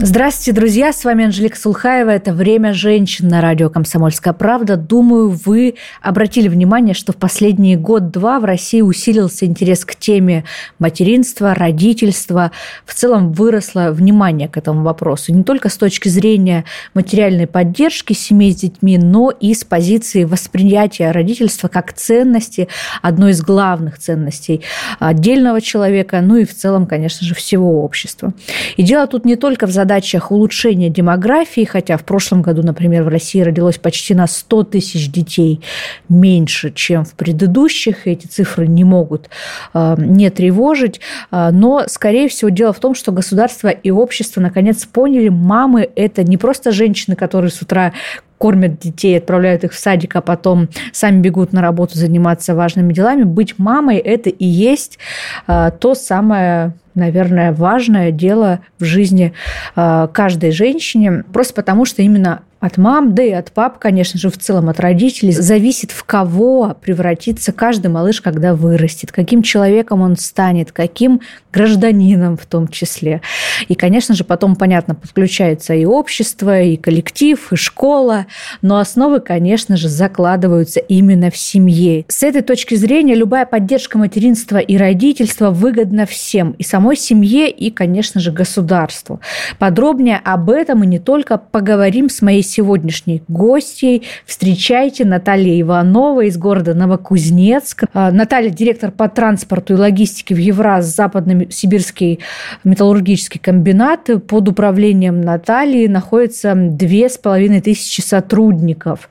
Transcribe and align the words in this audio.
Здравствуйте, 0.00 0.52
друзья! 0.52 0.92
С 0.92 1.04
вами 1.04 1.24
Анжелика 1.24 1.58
Сулхаева. 1.58 2.10
Это 2.10 2.32
«Время 2.32 2.72
женщин» 2.72 3.26
на 3.26 3.40
радио 3.40 3.68
«Комсомольская 3.68 4.32
правда». 4.32 4.76
Думаю, 4.76 5.30
вы 5.30 5.74
обратили 6.00 6.46
внимание, 6.46 6.94
что 6.94 7.12
в 7.12 7.16
последние 7.16 7.76
год-два 7.76 8.38
в 8.38 8.44
России 8.44 8.80
усилился 8.80 9.44
интерес 9.44 9.84
к 9.84 9.96
теме 9.96 10.44
материнства, 10.78 11.52
родительства. 11.52 12.52
В 12.86 12.94
целом 12.94 13.32
выросло 13.32 13.90
внимание 13.90 14.46
к 14.48 14.56
этому 14.56 14.84
вопросу. 14.84 15.34
Не 15.34 15.42
только 15.42 15.68
с 15.68 15.76
точки 15.76 16.06
зрения 16.06 16.64
материальной 16.94 17.48
поддержки 17.48 18.12
семей 18.12 18.52
с 18.52 18.56
детьми, 18.56 18.98
но 18.98 19.32
и 19.32 19.52
с 19.52 19.64
позиции 19.64 20.22
восприятия 20.22 21.10
родительства 21.10 21.66
как 21.66 21.92
ценности, 21.92 22.68
одной 23.02 23.32
из 23.32 23.42
главных 23.42 23.98
ценностей 23.98 24.62
отдельного 25.00 25.60
человека, 25.60 26.20
ну 26.20 26.36
и 26.36 26.44
в 26.44 26.54
целом, 26.54 26.86
конечно 26.86 27.26
же, 27.26 27.34
всего 27.34 27.82
общества. 27.82 28.32
И 28.76 28.84
дело 28.84 29.08
тут 29.08 29.24
не 29.24 29.34
только 29.34 29.66
в 29.66 29.72
задаче 29.72 29.87
задачах 29.88 30.30
улучшения 30.30 30.90
демографии, 30.90 31.64
хотя 31.64 31.96
в 31.96 32.04
прошлом 32.04 32.42
году, 32.42 32.62
например, 32.62 33.04
в 33.04 33.08
России 33.08 33.40
родилось 33.40 33.78
почти 33.78 34.14
на 34.14 34.26
100 34.26 34.64
тысяч 34.64 35.10
детей 35.10 35.62
меньше, 36.10 36.70
чем 36.72 37.06
в 37.06 37.14
предыдущих, 37.14 38.06
и 38.06 38.10
эти 38.10 38.26
цифры 38.26 38.66
не 38.66 38.84
могут 38.84 39.30
э, 39.72 39.94
не 39.98 40.28
тревожить, 40.28 41.00
э, 41.30 41.48
но, 41.52 41.84
скорее 41.86 42.28
всего, 42.28 42.50
дело 42.50 42.74
в 42.74 42.80
том, 42.80 42.94
что 42.94 43.12
государство 43.12 43.68
и 43.68 43.90
общество 43.90 44.42
наконец 44.42 44.84
поняли, 44.84 45.30
мамы– 45.30 45.88
это 45.96 46.22
не 46.22 46.36
просто 46.36 46.70
женщины, 46.70 47.16
которые 47.16 47.50
с 47.50 47.62
утра 47.62 47.94
кормят 48.36 48.78
детей, 48.78 49.16
отправляют 49.16 49.64
их 49.64 49.72
в 49.72 49.78
садик, 49.78 50.16
а 50.16 50.20
потом 50.20 50.68
сами 50.92 51.20
бегут 51.22 51.52
на 51.54 51.62
работу 51.62 51.96
заниматься 51.96 52.54
важными 52.54 52.92
делами. 52.92 53.22
Быть 53.22 53.58
мамой– 53.58 53.96
это 53.96 54.28
и 54.28 54.44
есть 54.44 54.98
э, 55.46 55.70
то 55.80 55.94
самое 55.94 56.74
наверное, 56.98 57.52
важное 57.52 58.10
дело 58.10 58.60
в 58.78 58.84
жизни 58.84 59.32
э, 59.76 60.08
каждой 60.12 60.50
женщине, 60.50 61.24
просто 61.32 61.54
потому 61.54 61.84
что 61.84 62.02
именно 62.02 62.42
от 62.60 62.76
мам, 62.76 63.14
да 63.14 63.22
и 63.22 63.30
от 63.30 63.52
пап, 63.52 63.78
конечно 63.78 64.18
же, 64.18 64.30
в 64.30 64.38
целом 64.38 64.68
от 64.68 64.80
родителей, 64.80 65.32
зависит, 65.32 65.92
в 65.92 66.02
кого 66.04 66.76
превратится 66.80 67.52
каждый 67.52 67.88
малыш, 67.88 68.20
когда 68.20 68.54
вырастет, 68.54 69.12
каким 69.12 69.42
человеком 69.42 70.00
он 70.00 70.16
станет, 70.16 70.72
каким 70.72 71.20
гражданином 71.52 72.36
в 72.36 72.46
том 72.46 72.66
числе. 72.68 73.22
И, 73.68 73.74
конечно 73.74 74.14
же, 74.14 74.24
потом, 74.24 74.56
понятно, 74.56 74.94
подключается 74.94 75.74
и 75.74 75.84
общество, 75.84 76.60
и 76.60 76.76
коллектив, 76.76 77.52
и 77.52 77.56
школа, 77.56 78.26
но 78.60 78.78
основы, 78.78 79.20
конечно 79.20 79.76
же, 79.76 79.88
закладываются 79.88 80.80
именно 80.80 81.30
в 81.30 81.36
семье. 81.36 82.04
С 82.08 82.22
этой 82.22 82.42
точки 82.42 82.74
зрения 82.74 83.14
любая 83.14 83.46
поддержка 83.46 83.98
материнства 83.98 84.58
и 84.58 84.76
родительства 84.76 85.50
выгодна 85.50 86.06
всем, 86.06 86.52
и 86.52 86.64
самой 86.64 86.96
семье, 86.96 87.50
и, 87.50 87.70
конечно 87.70 88.20
же, 88.20 88.32
государству. 88.32 89.20
Подробнее 89.58 90.20
об 90.24 90.50
этом 90.50 90.82
и 90.82 90.86
не 90.86 90.98
только 90.98 91.38
поговорим 91.38 92.08
с 92.08 92.20
моей 92.20 92.42
сегодняшней 92.48 93.22
гостьей. 93.28 94.04
Встречайте 94.26 95.04
Наталья 95.04 95.60
Иванова 95.60 96.22
из 96.22 96.36
города 96.36 96.74
Новокузнецк. 96.74 97.84
А, 97.92 98.10
Наталья– 98.10 98.50
директор 98.50 98.90
по 98.90 99.08
транспорту 99.08 99.74
и 99.74 99.76
логистике 99.76 100.34
в 100.34 100.38
Евраз 100.38 100.86
Западно-Сибирский 100.86 102.20
металлургический 102.64 103.40
комбинат. 103.40 104.08
Под 104.26 104.48
управлением 104.48 105.20
Натальи 105.20 105.86
находится 105.86 106.54
две 106.54 107.08
с 107.08 107.18
половиной 107.18 107.60
тысячи 107.60 108.00
сотрудников. 108.00 109.08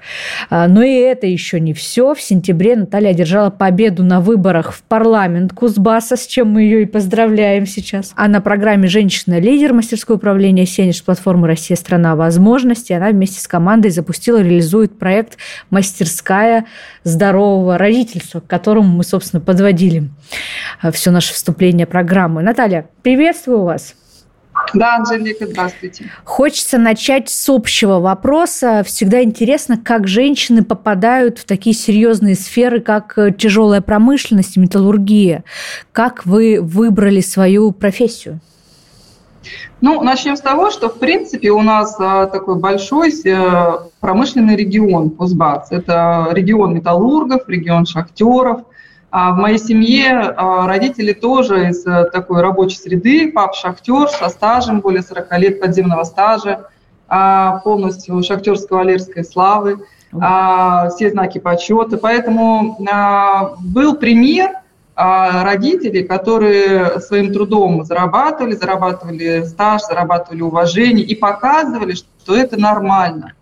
А, 0.49 0.67
но 0.67 0.81
и 0.81 0.94
это 0.94 1.27
еще 1.27 1.59
не 1.59 1.73
все. 1.73 2.16
В 2.16 2.22
сентябре 2.22 2.75
Наталья 2.75 3.09
одержала 3.09 3.49
победу 3.49 4.03
на 4.03 4.22
выборах 4.22 4.73
в 4.73 4.83
парламент 4.83 5.53
Кузбасса, 5.53 6.16
с 6.16 6.25
чем 6.25 6.51
мы 6.51 6.63
ее 6.63 6.83
и 6.83 6.85
поздравляем 6.85 7.66
сейчас. 7.66 8.13
А 8.16 8.28
на 8.28 8.41
программе 8.41 8.88
«Женщина-лидер» 8.88 9.73
мастерское 9.73 10.17
управление 10.17 10.66
«Сенеж» 10.66 11.03
платформы 11.03 11.47
«Россия– 11.47 11.78
страна 11.78 12.16
возможностей» 12.16 12.94
она 12.94 13.09
вместе 13.09 13.26
вместе 13.27 13.41
с 13.41 13.47
командой 13.47 13.89
запустила, 13.89 14.38
реализует 14.38 14.97
проект 14.97 15.38
«Мастерская 15.69 16.65
здорового 17.03 17.77
родительства», 17.77 18.39
к 18.39 18.47
которому 18.47 18.89
мы, 18.89 19.03
собственно, 19.03 19.41
подводили 19.41 20.09
э, 20.81 20.91
все 20.91 21.11
наше 21.11 21.33
вступление 21.33 21.85
программы. 21.85 22.41
Наталья, 22.41 22.89
приветствую 23.03 23.63
вас. 23.63 23.95
Да, 24.73 24.95
Анжелика, 24.95 25.45
здравствуйте. 25.45 26.05
Хочется 26.23 26.77
начать 26.77 27.29
с 27.29 27.47
общего 27.49 27.99
вопроса. 27.99 28.83
Всегда 28.85 29.21
интересно, 29.21 29.77
как 29.77 30.07
женщины 30.07 30.63
попадают 30.63 31.38
в 31.38 31.45
такие 31.45 31.75
серьезные 31.75 32.35
сферы, 32.35 32.79
как 32.79 33.17
э, 33.17 33.31
тяжелая 33.31 33.81
промышленность 33.81 34.57
и 34.57 34.59
металлургия. 34.59 35.44
Как 35.91 36.25
вы 36.25 36.59
выбрали 36.61 37.19
свою 37.19 37.71
профессию? 37.71 38.39
Ну, 39.79 40.01
начнем 40.01 40.35
с 40.35 40.41
того, 40.41 40.71
что, 40.71 40.89
в 40.89 40.97
принципе, 40.97 41.51
у 41.51 41.61
нас 41.61 41.95
а, 41.99 42.25
такой 42.25 42.55
большой 42.55 43.13
э, 43.23 43.77
промышленный 43.99 44.55
регион 44.55 45.11
Кузбасс. 45.11 45.71
Это 45.71 46.29
регион 46.31 46.73
металлургов, 46.73 47.47
регион 47.47 47.85
шахтеров. 47.85 48.61
А 49.11 49.31
в 49.31 49.38
моей 49.38 49.59
семье 49.59 50.33
а, 50.35 50.65
родители 50.65 51.13
тоже 51.13 51.69
из 51.69 51.85
э, 51.85 52.09
такой 52.11 52.41
рабочей 52.41 52.77
среды. 52.77 53.31
Пап 53.31 53.53
шахтер 53.53 54.07
со 54.09 54.29
стажем, 54.29 54.79
более 54.79 55.03
40 55.03 55.38
лет 55.38 55.61
подземного 55.61 56.03
стажа, 56.05 56.69
полностью 57.63 58.21
шахтерско-валерской 58.21 59.23
славы, 59.23 59.85
все 60.11 61.09
знаки 61.09 61.38
почета. 61.38 61.97
Поэтому 61.97 62.77
был 63.61 63.95
пример– 63.95 64.51
а 65.00 65.44
родители, 65.44 66.02
которые 66.02 67.00
своим 67.00 67.31
трудом 67.31 67.84
зарабатывали, 67.85 68.56
зарабатывали 68.56 69.44
стаж, 69.46 69.84
зарабатывали 69.84 70.41
уважение 70.41 71.06
и 71.06 71.13
показывали, 71.13 71.94
что 71.94 72.35
это 72.35 72.59
нормально. 72.59 73.34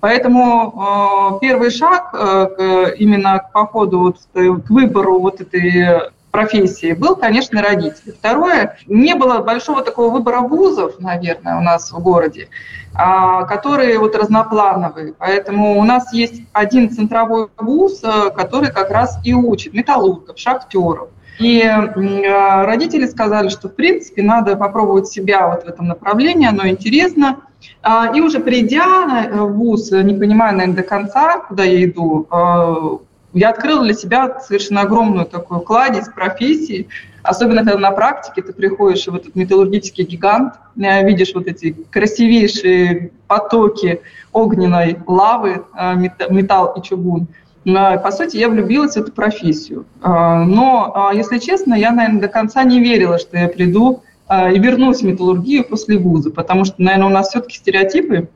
Поэтому 0.00 1.36
э, 1.36 1.38
первый 1.40 1.70
шаг 1.70 2.12
э, 2.12 2.96
именно 2.98 3.38
к 3.38 3.52
походу, 3.52 3.98
вот, 4.00 4.16
к 4.34 4.70
выбору 4.70 5.20
вот 5.20 5.40
этой 5.40 6.10
профессии 6.34 6.94
был, 6.94 7.14
конечно, 7.14 7.62
родители. 7.62 8.10
Второе, 8.10 8.76
не 8.88 9.14
было 9.14 9.38
большого 9.38 9.82
такого 9.82 10.10
выбора 10.10 10.40
вузов, 10.40 10.98
наверное, 10.98 11.58
у 11.58 11.60
нас 11.60 11.92
в 11.92 12.02
городе, 12.02 12.48
а, 12.92 13.44
которые 13.44 14.00
вот 14.00 14.16
разноплановые. 14.16 15.14
Поэтому 15.16 15.78
у 15.78 15.84
нас 15.84 16.12
есть 16.12 16.42
один 16.52 16.90
центровой 16.90 17.46
вуз, 17.56 18.02
э, 18.02 18.30
который 18.30 18.72
как 18.72 18.90
раз 18.90 19.20
и 19.24 19.32
учит 19.32 19.74
металлургов, 19.74 20.36
шахтеров. 20.36 21.10
И 21.38 21.60
э, 21.60 22.64
родители 22.64 23.06
сказали, 23.06 23.48
что, 23.48 23.68
в 23.68 23.76
принципе, 23.76 24.24
надо 24.24 24.56
попробовать 24.56 25.06
себя 25.06 25.46
вот 25.48 25.62
в 25.62 25.68
этом 25.68 25.86
направлении, 25.86 26.48
оно 26.48 26.66
интересно. 26.66 27.42
А, 27.80 28.10
и 28.12 28.20
уже 28.20 28.40
придя 28.40 29.28
в 29.30 29.52
ВУЗ, 29.52 29.92
не 30.02 30.14
понимая, 30.14 30.52
наверное, 30.52 30.76
до 30.78 30.82
конца, 30.82 31.38
куда 31.38 31.62
я 31.62 31.84
иду, 31.84 32.26
э, 32.28 33.13
я 33.34 33.50
открыла 33.50 33.82
для 33.82 33.94
себя 33.94 34.40
совершенно 34.40 34.82
огромную 34.82 35.26
такую 35.26 35.60
кладезь 35.60 36.08
профессий, 36.08 36.88
особенно 37.22 37.64
когда 37.64 37.78
на 37.78 37.90
практике 37.90 38.42
ты 38.42 38.52
приходишь 38.52 39.06
в 39.06 39.14
этот 39.14 39.34
металлургический 39.34 40.04
гигант, 40.04 40.54
э, 40.76 41.04
видишь 41.04 41.32
вот 41.34 41.46
эти 41.46 41.72
красивейшие 41.90 43.10
потоки 43.26 44.00
огненной 44.32 44.98
лавы, 45.06 45.64
э, 45.76 45.94
металл 46.30 46.74
и 46.76 46.82
чугун. 46.82 47.26
По 47.64 48.10
сути, 48.12 48.36
я 48.36 48.50
влюбилась 48.50 48.94
в 48.94 48.98
эту 48.98 49.10
профессию. 49.10 49.86
Э, 50.02 50.44
но, 50.44 51.10
если 51.12 51.38
честно, 51.38 51.74
я, 51.74 51.90
наверное, 51.90 52.20
до 52.20 52.28
конца 52.28 52.62
не 52.62 52.80
верила, 52.80 53.18
что 53.18 53.36
я 53.36 53.48
приду 53.48 54.02
и 54.30 54.58
вернусь 54.58 55.00
в 55.00 55.04
металлургию 55.04 55.68
после 55.68 55.98
вуза, 55.98 56.30
потому 56.30 56.64
что, 56.64 56.76
наверное, 56.78 57.08
у 57.08 57.10
нас 57.10 57.28
все-таки 57.28 57.56
стереотипы 57.56 58.28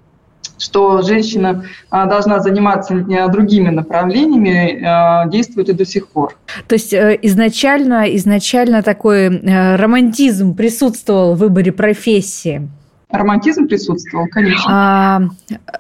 что 0.58 1.02
женщина 1.02 1.64
а, 1.90 2.06
должна 2.06 2.40
заниматься 2.40 2.94
э, 2.94 3.28
другими 3.28 3.70
направлениями, 3.70 4.82
а, 4.84 5.26
действует 5.28 5.68
и 5.68 5.72
до 5.72 5.86
сих 5.86 6.08
пор. 6.08 6.36
То 6.66 6.74
есть 6.74 6.92
э, 6.92 7.18
изначально, 7.22 8.14
изначально 8.16 8.82
такой 8.82 9.26
э, 9.26 9.76
романтизм 9.76 10.54
присутствовал 10.54 11.34
в 11.34 11.38
выборе 11.38 11.72
профессии? 11.72 12.68
Романтизм 13.10 13.68
присутствовал, 13.68 14.26
конечно. 14.30 14.64
А, 14.68 15.22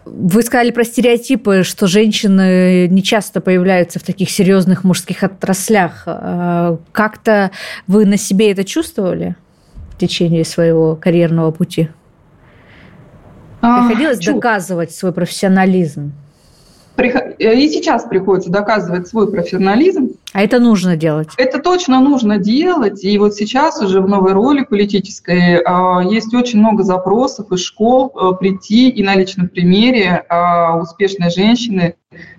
вы 0.06 0.42
сказали 0.42 0.70
про 0.70 0.84
стереотипы, 0.84 1.62
что 1.62 1.86
женщины 1.86 2.88
не 2.88 3.02
часто 3.02 3.42
появляются 3.42 3.98
в 3.98 4.02
таких 4.02 4.30
серьезных 4.30 4.82
мужских 4.82 5.22
отраслях. 5.22 6.04
Как-то 6.92 7.50
вы 7.86 8.06
на 8.06 8.16
себе 8.16 8.50
это 8.50 8.64
чувствовали 8.64 9.36
в 9.94 9.98
течение 9.98 10.46
своего 10.46 10.96
карьерного 10.96 11.50
пути? 11.50 11.90
А, 13.60 13.86
Приходилось 13.86 14.26
а, 14.26 14.32
доказывать 14.32 14.92
свой 14.92 15.12
профессионализм? 15.12 16.12
И 17.38 17.68
сейчас 17.68 18.04
приходится 18.06 18.50
доказывать 18.50 19.06
свой 19.06 19.30
профессионализм, 19.30 20.14
А 20.32 20.42
это 20.42 20.58
нужно 20.58 20.96
делать? 20.96 21.28
Это 21.36 21.60
точно 21.60 22.00
нужно 22.00 22.38
делать. 22.38 23.04
И 23.04 23.16
вот 23.18 23.34
сейчас 23.34 23.80
уже 23.80 24.00
в 24.00 24.08
новой 24.08 24.32
роли 24.32 24.64
политической 24.64 25.60
э, 25.60 26.12
есть 26.12 26.34
очень 26.34 26.58
много 26.58 26.82
запросов 26.82 27.52
из 27.52 27.60
школ 27.60 28.12
э, 28.12 28.36
прийти 28.40 28.90
и 28.90 29.04
на 29.04 29.14
личном 29.14 29.48
примере 29.48 30.24
э, 30.28 30.80
успешной 30.80 31.30
женщины, 31.30 31.94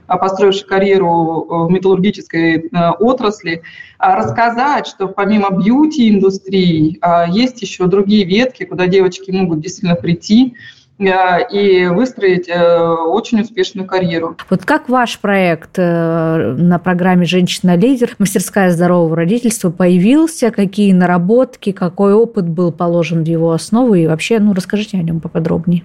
построившей 0.08 0.68
карьеру 0.68 1.68
в 1.68 1.72
металлургической 1.72 2.70
отрасли, 3.00 3.62
рассказать, 4.00 4.88
что 4.88 5.08
помимо 5.08 5.52
бьюти-индустрии 5.52 7.00
есть 7.32 7.62
еще 7.62 7.86
другие 7.86 8.26
ветки, 8.26 8.64
куда 8.64 8.88
девочки 8.88 9.30
могут 9.30 9.62
действительно 9.62 9.96
прийти, 9.96 10.56
Э, 10.56 10.79
и 11.00 11.88
выстроить 11.88 12.50
э, 12.50 12.88
очень 12.90 13.42
успешную 13.42 13.88
карьеру. 13.88 14.36
Вот 14.50 14.66
как 14.66 14.90
ваш 14.90 15.20
проект 15.20 15.80
э, 15.80 16.56
на 16.58 16.78
программе 16.78 17.26
«Женщина-лидер», 17.26 18.16
мастерская 18.20 18.72
здорового 18.72 19.16
родительства 19.16 19.70
появился, 19.70 20.52
какие 20.52 20.92
наработки, 20.92 21.72
какой 21.72 22.14
опыт 22.14 22.50
был 22.50 22.72
положен 22.72 23.24
в 23.24 23.28
его 23.28 23.52
основу? 23.52 23.94
И 23.94 24.08
вообще, 24.08 24.40
ну, 24.40 24.54
расскажите 24.54 24.98
о 24.98 25.04
нем 25.04 25.22
поподробнее. 25.22 25.84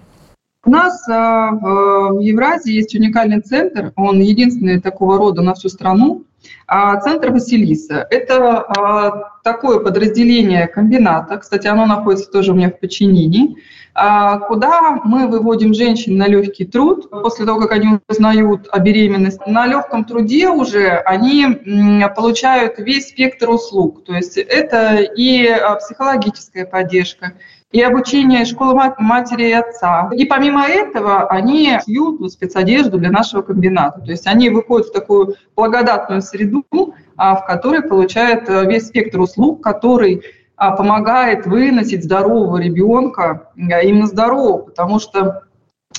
У 0.67 0.71
нас 0.71 1.07
в 1.07 2.21
Евразии 2.21 2.73
есть 2.73 2.95
уникальный 2.95 3.41
центр, 3.43 3.93
он 3.97 4.21
единственный 4.21 4.81
такого 4.81 5.19
рода 5.19 5.43
на 5.43 5.55
всю 5.55 5.69
страну, 5.69 6.25
а 6.67 6.99
Центр 7.01 7.31
Василиса– 7.33 8.07
это 8.11 9.31
такое 9.45 9.79
подразделение 9.79 10.67
комбината, 10.67 11.37
кстати, 11.37 11.69
оно 11.69 11.87
находится 11.87 12.31
тоже 12.31 12.53
у 12.53 12.55
меня 12.55 12.71
в 12.71 12.81
подчинении, 12.81 13.57
а, 13.95 14.39
куда 14.39 15.01
мы 15.05 15.29
выводим 15.29 15.73
женщин 15.75 16.17
на 16.17 16.27
легкий 16.27 16.65
труд 16.65 17.09
после 17.11 17.47
того, 17.47 17.61
как 17.61 17.73
они 17.73 18.01
узнают 18.09 18.67
о 18.73 18.81
беременности. 18.81 19.43
На 19.47 19.67
легком 19.67 20.05
труде 20.05 20.49
уже 20.49 20.89
они 20.89 21.47
получают 22.17 22.79
весь 22.79 23.11
спектр 23.11 23.51
услуг, 23.51 24.03
то 24.05 24.15
есть 24.15 24.37
это 24.37 24.97
и 24.97 25.47
а, 25.47 25.77
психологическая 25.77 26.65
поддержка, 26.65 27.35
и 27.71 27.81
обучение 27.83 28.45
школы 28.45 28.81
матери 28.99 29.49
и 29.49 29.53
отца. 29.53 30.09
И 30.17 30.25
помимо 30.27 30.65
этого 30.65 31.27
они 31.29 31.77
шьют 31.85 32.33
спецодежду 32.33 32.99
для 32.99 33.11
нашего 33.11 33.43
комбината. 33.43 34.01
То 34.01 34.13
есть 34.13 34.29
они 34.29 34.49
выходят 34.49 34.89
в 34.89 34.93
такую 34.93 35.35
благодатную 35.57 36.23
среду, 36.23 36.95
в 37.17 37.45
которой 37.47 37.83
получают 37.83 38.49
весь 38.49 38.87
спектр 38.87 39.21
услуг, 39.21 39.63
который 39.63 40.23
а, 40.57 40.73
помогает 40.73 41.47
выносить 41.47 42.05
здорового 42.05 42.59
ребенка, 42.59 43.51
а 43.57 43.81
именно 43.81 44.07
здорового, 44.07 44.59
потому 44.59 45.01
что 45.01 45.43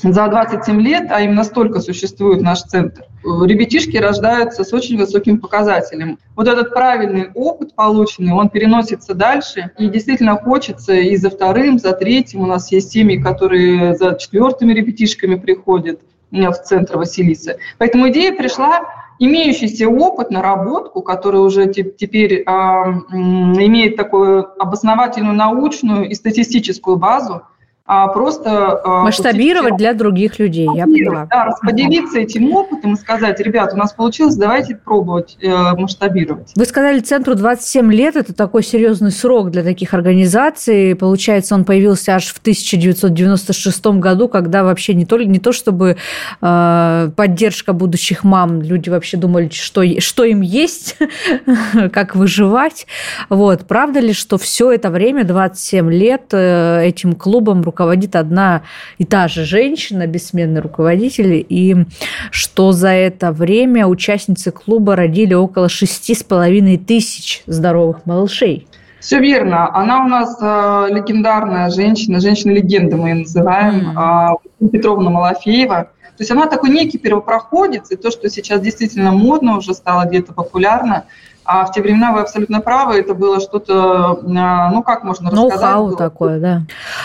за 0.02 0.28
27 0.28 0.82
лет, 0.82 1.08
а 1.10 1.22
именно 1.22 1.44
столько 1.44 1.80
существует 1.80 2.42
наш 2.42 2.62
центр, 2.62 3.06
ребятишки 3.24 3.98
рождаются 3.98 4.64
с 4.64 4.74
очень 4.74 4.98
высоким 4.98 5.40
показателем. 5.40 6.20
Вот 6.36 6.48
этот 6.48 6.74
правильный 6.74 7.32
опыт 7.34 7.76
полученный, 7.76 8.34
он 8.34 8.50
переносится 8.50 9.14
дальше, 9.14 9.72
и 9.78 9.88
действительно 9.88 10.36
хочется 10.36 10.94
и 10.94 11.16
за 11.18 11.30
вторым, 11.30 11.80
за 11.80 11.94
третьим. 11.94 12.42
У 12.42 12.46
нас 12.46 12.72
есть 12.72 12.92
семьи, 12.92 13.18
которые 13.18 13.96
за 13.96 14.16
четвертыми 14.16 14.74
ребятишками 14.74 15.36
приходят 15.36 16.00
в 16.32 16.54
центр 16.64 16.98
Василисы. 16.98 17.58
Поэтому 17.78 18.10
идея 18.10 18.36
пришла 18.36 18.82
имеющийся 19.20 19.88
опыт, 19.88 20.32
наработку, 20.32 21.02
который 21.02 21.42
уже 21.42 21.68
теперь 21.68 22.44
имеет 22.44 23.96
такую 23.96 24.62
обосновательную 24.62 25.36
научную 25.36 26.10
и 26.10 26.14
статистическую 26.14 26.98
базу, 26.98 27.44
а 27.88 28.08
просто... 28.08 28.82
А, 28.84 29.04
Масштабировать 29.04 29.74
пустить... 29.74 29.78
для 29.78 29.94
других 29.94 30.40
людей, 30.40 30.68
я 30.76 30.86
поняла. 30.86 31.28
Да, 31.30 31.46
расподелиться 31.46 32.18
этим 32.18 32.52
опытом 32.52 32.96
и 32.96 32.98
сказать, 32.98 33.40
ребят, 33.40 33.74
у 33.74 33.78
нас 33.78 33.94
получилось, 33.94 34.36
давайте 34.36 34.76
пробовать 34.76 35.38
э, 35.40 35.48
масштабировать. 35.78 36.52
Вы 36.56 36.66
сказали, 36.66 37.00
центру 37.00 37.36
27 37.36 37.94
лет, 37.94 38.16
это 38.16 38.34
такой 38.34 38.64
серьезный 38.64 39.12
срок 39.12 39.52
для 39.52 39.62
таких 39.62 39.94
организаций. 39.94 40.96
Получается, 40.96 41.54
он 41.54 41.64
появился 41.64 42.16
аж 42.16 42.34
в 42.34 42.40
1996 42.40 43.86
году, 43.86 44.30
когда 44.30 44.64
вообще 44.64 44.96
не 44.96 45.06
то, 45.06 45.20
не 45.20 45.40
то 45.40 45.52
чтобы 45.52 45.98
э, 46.42 47.10
поддержка 47.16 47.74
будущих 47.74 48.24
мам, 48.24 48.64
люди 48.64 48.90
вообще 48.90 49.18
думали, 49.18 49.50
что, 49.52 49.84
что 50.02 50.24
им 50.24 50.42
есть, 50.42 50.98
как 51.94 52.16
выживать. 52.16 52.88
Вот. 53.30 53.68
Правда 53.68 54.00
ли, 54.00 54.14
что 54.14 54.40
все 54.40 54.72
это 54.72 54.90
время, 54.90 55.24
27 55.24 55.92
лет, 55.92 56.24
э, 56.32 56.82
этим 56.84 57.14
клубом 57.14 57.62
руководит 57.62 57.75
одна 58.16 58.64
и 58.98 59.06
та 59.06 59.28
же 59.28 59.44
женщина, 59.46 60.08
бессменный 60.08 60.62
руководитель, 60.62 61.46
и 61.48 61.86
что 62.32 62.72
за 62.72 62.90
это 62.90 63.32
время 63.32 63.88
участницы 63.88 64.52
клуба 64.52 64.96
родили 64.96 65.34
около 65.34 65.70
шести 65.70 66.14
с 66.14 66.24
половиной 66.24 66.78
тысяч 66.78 67.44
здоровых 67.46 68.06
малышей. 68.06 68.68
Все 69.00 69.20
верно. 69.20 69.72
Она 69.76 70.04
у 70.04 70.08
нас 70.08 70.36
э, 70.42 70.88
легендарная 70.90 71.70
женщина, 71.70 72.20
женщина-легенда 72.20 72.98
мы 72.98 73.10
ее 73.10 73.16
называем, 73.16 73.96
э, 73.96 74.68
Петровна 74.72 75.12
Малафеева. 75.12 75.92
То 76.18 76.22
есть 76.22 76.32
она 76.32 76.48
такой 76.48 76.70
некий 76.70 76.98
первопроходец, 76.98 77.92
и 77.92 77.98
то, 77.98 78.10
что 78.10 78.30
сейчас 78.30 78.62
действительно 78.62 79.12
модно, 79.12 79.58
уже 79.58 79.74
стало 79.74 80.06
где-то 80.06 80.34
популярно, 80.34 81.06
а 81.46 81.66
в 81.66 81.72
те 81.72 81.82
времена 81.82 82.12
вы 82.12 82.22
абсолютно 82.22 82.60
правы, 82.60 82.96
это 82.96 83.14
было 83.14 83.40
что-то, 83.40 84.20
а, 84.38 84.72
ну 84.72 84.84
как 84.84 85.04
можно 85.04 85.30
рассказать? 85.30 85.62
Ноу-хау 85.62 85.96
такое, 85.96 86.40
да. 86.40 86.62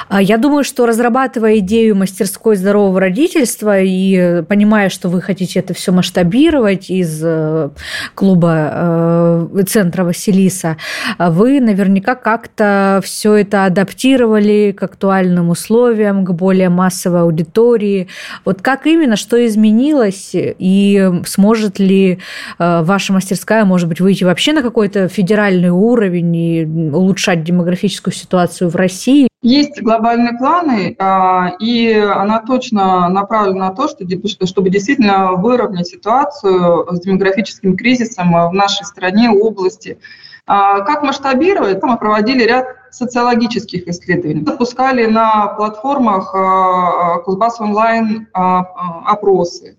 А 0.08 0.22
Я 0.22 0.38
думаю, 0.38 0.64
что 0.64 0.86
разрабатывая 0.86 1.58
идею 1.58 1.94
мастерской 1.96 2.56
здорового 2.56 3.00
родительства 3.00 3.78
и 3.80 4.42
понимая, 4.42 4.88
что 4.88 5.08
вы 5.08 5.20
хотите 5.20 5.60
это 5.60 5.74
все 5.74 5.92
масштабировать 5.92 6.90
из 6.90 7.20
э, 7.22 7.70
клуба 8.14 8.70
э, 8.72 9.62
центра 9.66 10.04
Василиса, 10.04 10.76
вы 11.18 11.60
наверняка 11.60 12.14
как-то 12.14 13.00
все 13.04 13.34
это 13.34 13.66
адаптировали 13.66 14.74
к 14.76 14.82
актуальным 14.82 15.50
условиям, 15.50 16.24
к 16.24 16.30
более 16.32 16.70
массовой 16.70 17.22
аудитории. 17.22 18.08
Вот 18.44 18.62
как 18.62 18.86
именно, 18.86 19.16
что 19.16 19.44
изменилось 19.46 20.30
и 20.32 21.10
сможет 21.26 21.78
ли 21.78 22.18
э, 22.58 22.82
ваша 22.82 23.12
мастерская, 23.12 23.64
может 23.64 23.88
быть, 23.88 24.00
выйти 24.00 24.24
вообще 24.30 24.52
на 24.52 24.62
какой-то 24.62 25.08
федеральный 25.08 25.70
уровень 25.70 26.36
и 26.36 26.64
улучшать 26.64 27.44
демографическую 27.44 28.14
ситуацию 28.14 28.70
в 28.70 28.76
России? 28.76 29.28
Есть 29.42 29.82
глобальные 29.82 30.38
планы, 30.38 30.94
а, 30.98 31.52
и 31.58 31.92
она 31.92 32.40
точно 32.40 33.08
направлена 33.08 33.68
на 33.68 33.74
то, 33.74 33.88
чтобы 33.88 34.70
действительно 34.70 35.32
выровнять 35.32 35.88
ситуацию 35.88 36.86
с 36.90 37.00
демографическим 37.00 37.76
кризисом 37.76 38.32
в 38.32 38.52
нашей 38.52 38.84
стране, 38.84 39.30
области. 39.30 39.98
А, 40.46 40.80
как 40.82 41.02
масштабировать? 41.02 41.82
Мы 41.82 41.96
проводили 41.98 42.44
ряд 42.44 42.66
социологических 42.90 43.88
исследований. 43.88 44.44
Запускали 44.44 45.06
на 45.06 45.48
платформах 45.48 46.34
а, 46.34 47.18
Кузбасс 47.18 47.60
онлайн 47.60 48.28
опросы 48.32 49.76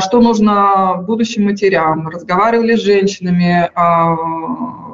что 0.00 0.20
нужно 0.20 0.96
будущим 1.06 1.44
матерям, 1.44 2.08
разговаривали 2.08 2.74
с 2.76 2.82
женщинами 2.82 3.70
а, 3.74 4.16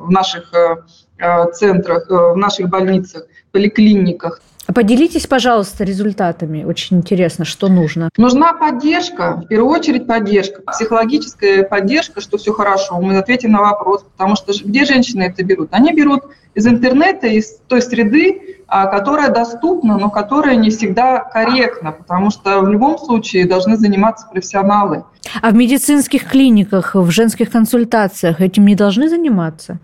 в 0.03 0.11
наших 0.11 0.53
э, 0.53 0.77
э, 1.19 1.51
центрах, 1.53 2.11
э, 2.11 2.33
в 2.33 2.37
наших 2.37 2.69
больницах, 2.69 3.25
поликлиниках. 3.53 4.41
Поделитесь, 4.75 5.27
пожалуйста, 5.27 5.85
результатами. 5.85 6.65
Очень 6.65 6.99
интересно, 6.99 7.45
что 7.45 7.69
нужно. 7.69 8.11
Нужна 8.17 8.53
поддержка, 8.53 9.43
в 9.45 9.49
первую 9.49 9.73
очередь 9.73 10.07
поддержка, 10.07 10.63
психологическая 10.63 11.65
поддержка, 11.65 12.21
что 12.21 12.39
все 12.39 12.53
хорошо. 12.53 13.01
Мы 13.01 13.17
ответим 13.17 13.53
на 13.53 13.61
вопрос, 13.61 14.05
потому 14.17 14.37
что 14.37 14.53
где 14.53 14.85
женщины 14.85 15.23
это 15.23 15.45
берут? 15.45 15.69
Они 15.73 15.93
берут 15.93 16.25
из 16.55 16.67
интернета, 16.67 17.27
из 17.27 17.59
той 17.67 17.83
среды, 17.83 18.57
а, 18.69 18.87
которая 18.87 19.31
доступна, 19.31 19.99
но 19.99 20.11
которая 20.11 20.57
не 20.57 20.71
всегда 20.71 21.19
корректна, 21.19 21.93
потому 21.93 22.31
что 22.31 22.61
в 22.61 22.69
любом 22.69 22.99
случае 22.99 23.47
должны 23.47 23.77
заниматься 23.77 24.27
профессионалы. 24.31 25.05
А 25.41 25.51
в 25.51 25.55
медицинских 25.55 26.29
клиниках, 26.29 26.95
в 26.95 27.11
женских 27.11 27.51
консультациях 27.51 28.41
этим 28.41 28.67
не 28.67 28.75
должны 28.75 29.09
заниматься? 29.09 29.79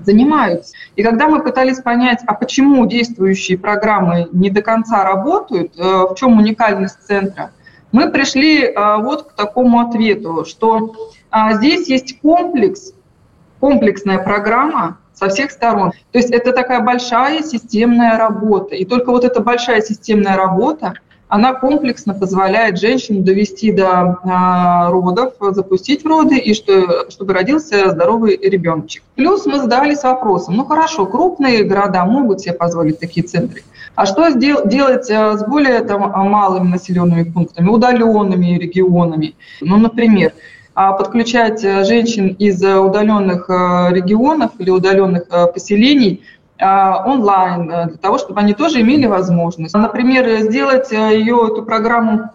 Занимаются. 0.00 0.74
И 0.96 1.02
когда 1.02 1.28
мы 1.28 1.42
пытались 1.42 1.80
понять, 1.80 2.20
а 2.26 2.34
почему 2.34 2.86
действующие 2.86 3.58
программы 3.58 4.28
не 4.32 4.50
до 4.50 4.62
конца 4.62 5.04
работают, 5.04 5.76
э, 5.76 5.82
в 5.82 6.14
чем 6.16 6.38
уникальность 6.38 6.98
центра, 7.06 7.52
мы 7.92 8.10
пришли 8.10 8.64
э, 8.64 8.96
вот 8.98 9.30
к 9.30 9.32
такому 9.34 9.80
ответу, 9.80 10.44
что 10.46 10.94
а, 11.30 11.54
здесь 11.54 11.88
есть 11.88 12.20
комплекс, 12.20 12.92
комплексная 13.60 14.18
программа, 14.18 14.98
со 15.14 15.28
всех 15.28 15.50
сторон. 15.50 15.92
То 16.10 16.18
есть 16.18 16.30
это 16.30 16.52
такая 16.52 16.80
большая 16.80 17.42
системная 17.42 18.18
работа. 18.18 18.74
И 18.74 18.84
только 18.84 19.10
вот 19.10 19.24
эта 19.24 19.40
большая 19.40 19.80
системная 19.80 20.36
работа, 20.36 20.94
она 21.32 21.54
комплексно 21.54 22.12
позволяет 22.12 22.78
женщине 22.78 23.22
довести 23.22 23.72
до 23.72 24.18
а, 24.22 24.90
родов, 24.90 25.32
запустить 25.40 26.04
роды, 26.04 26.36
и 26.36 26.52
что, 26.52 27.08
чтобы 27.08 27.32
родился 27.32 27.88
здоровый 27.88 28.36
ребеночек. 28.36 29.02
Плюс 29.14 29.46
мы 29.46 29.58
задались 29.58 30.02
вопросом, 30.02 30.56
ну 30.56 30.66
хорошо, 30.66 31.06
крупные 31.06 31.64
города 31.64 32.04
могут 32.04 32.42
себе 32.42 32.52
позволить 32.52 32.98
такие 32.98 33.26
центры, 33.26 33.62
а 33.94 34.04
что 34.04 34.28
делать 34.30 35.10
а, 35.10 35.38
с 35.38 35.46
более 35.46 35.80
там, 35.80 36.02
малыми 36.02 36.68
населенными 36.68 37.22
пунктами, 37.22 37.66
удаленными 37.66 38.58
регионами? 38.58 39.34
Ну, 39.62 39.78
например, 39.78 40.34
а, 40.74 40.92
подключать 40.92 41.62
женщин 41.62 42.36
из 42.38 42.62
удаленных 42.62 43.48
регионов 43.48 44.50
или 44.58 44.68
удаленных 44.68 45.28
поселений 45.54 46.20
онлайн, 46.62 47.66
для 47.66 47.98
того, 48.00 48.18
чтобы 48.18 48.40
они 48.40 48.54
тоже 48.54 48.80
имели 48.80 49.06
возможность. 49.06 49.74
Например, 49.74 50.40
сделать 50.40 50.92
ее, 50.92 51.48
эту 51.50 51.64
программу 51.64 52.30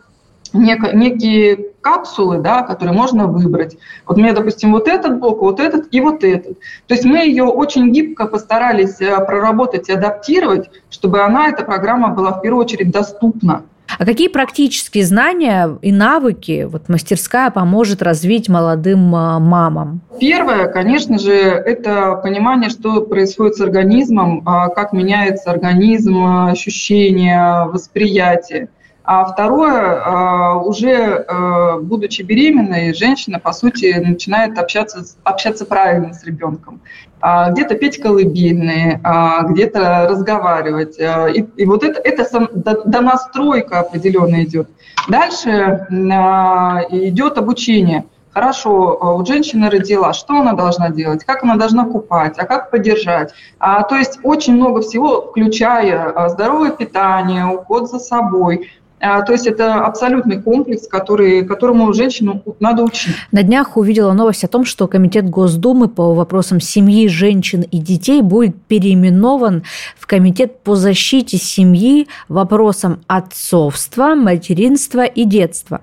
нек, 0.54 0.94
некие 0.94 1.72
капсулы, 1.82 2.40
да, 2.40 2.64
которые 2.64 2.94
можно 2.94 3.28
выбрать. 3.28 3.78
Вот 4.06 4.18
у 4.18 4.20
меня, 4.20 4.34
допустим, 4.34 4.74
вот 4.74 4.88
этот 4.88 5.20
блок, 5.20 5.42
вот 5.42 5.60
этот 5.60 5.88
и 5.94 6.02
вот 6.02 6.24
этот. 6.24 6.60
То 6.88 6.94
есть 6.94 7.06
мы 7.06 7.20
ее 7.20 7.46
очень 7.46 7.92
гибко 7.92 8.28
постарались 8.28 9.00
э, 9.00 9.26
проработать 9.26 9.90
и 9.90 9.94
адаптировать, 9.94 10.70
чтобы 10.90 11.22
она, 11.22 11.48
эта 11.50 11.64
программа 11.64 12.10
была 12.10 12.34
в 12.34 12.42
первую 12.42 12.66
очередь 12.66 12.92
доступна. 12.92 13.64
А 13.98 14.06
какие 14.06 14.28
практические 14.28 15.06
знания 15.06 15.78
и 15.82 15.92
навыки 15.92 16.68
вот 16.70 16.90
мастерская 16.90 17.50
поможет 17.50 18.02
развить 18.02 18.50
молодым 18.50 19.16
э, 19.16 19.40
мамам? 19.40 20.02
Первое, 20.20 20.68
конечно 20.68 21.18
же, 21.18 21.32
это 21.32 22.20
понимание, 22.22 22.70
что 22.70 23.02
происходит 23.02 23.56
с 23.56 23.62
организмом, 23.62 24.44
а 24.46 24.70
как 24.70 24.94
меняется 24.94 25.52
организм, 25.52 26.18
ощущения, 26.48 27.66
восприятие. 27.66 28.70
А 29.08 29.24
второе, 29.24 30.02
а, 30.04 30.58
уже 30.58 31.24
а, 31.30 31.78
будучи 31.78 32.24
беременной, 32.24 32.94
женщина, 32.94 33.40
по 33.40 33.54
сути, 33.54 33.96
начинает 34.06 34.60
общаться, 34.60 35.02
общаться 35.24 35.66
правильно 35.66 36.14
с 36.14 36.26
ребенком. 36.26 36.82
А, 37.22 37.50
где-то 37.52 37.76
петь 37.76 38.02
колыбельные, 38.02 39.02
где-то 39.50 40.08
разговаривать. 40.10 40.98
И, 41.00 41.48
и 41.56 41.66
вот 41.66 41.84
это, 41.86 42.02
это 42.02 42.50
донастройка 42.84 43.80
определенная 43.80 44.44
идет. 44.44 44.68
Дальше 45.08 45.88
идет 45.90 47.38
обучение. 47.38 48.04
Хорошо, 48.34 49.00
вот 49.02 49.26
женщина 49.26 49.72
родила, 49.72 50.12
что 50.12 50.42
она 50.42 50.52
должна 50.52 50.90
делать, 50.90 51.24
как 51.24 51.44
она 51.44 51.56
должна 51.56 51.86
купать, 51.86 52.38
а 52.38 52.46
как 52.46 52.72
поддержать. 52.72 53.34
А, 53.58 53.84
то 53.84 53.96
есть 53.96 54.20
очень 54.24 54.56
много 54.56 54.82
всего, 54.82 55.22
включая 55.22 56.28
здоровое 56.28 56.72
питание, 56.72 57.46
уход 57.46 57.90
за 57.90 58.00
собой, 58.00 58.70
а, 58.70 58.87
то 59.00 59.32
есть 59.32 59.46
это 59.46 59.76
абсолютный 59.76 60.42
комплекс, 60.42 60.88
который, 60.88 61.46
которому 61.46 61.94
женщину 61.94 62.42
надо 62.60 62.84
учить. 62.84 63.16
На 63.32 63.44
днях 63.44 63.78
увидела 63.78 64.14
новость 64.14 64.44
о 64.44 64.48
том, 64.48 64.66
что 64.66 64.88
Комитет 64.88 65.30
Госдумы 65.30 65.88
по 65.88 66.16
вопросам 66.16 66.60
семьи, 66.60 67.08
женщин 67.08 67.62
и 67.62 67.78
детей 67.78 68.22
будет 68.22 68.56
переименован 68.64 69.64
в 69.98 70.08
Комитет 70.08 70.60
по 70.64 70.76
защите 70.76 71.38
семьи 71.38 72.08
вопросам 72.28 73.02
отцовства, 73.08 74.16
материнства 74.16 75.06
и 75.06 75.26
детства. 75.26 75.82